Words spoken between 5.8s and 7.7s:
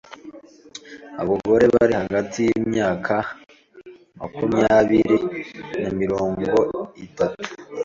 na mirongo itatu